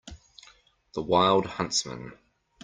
The 0.93 1.03
wild 1.03 1.45
huntsman. 1.45 2.17